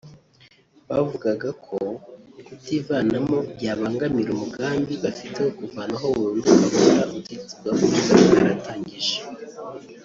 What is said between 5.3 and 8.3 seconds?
wo kuvanaho burundu gahunda ubutegetsi bwa Obama bwari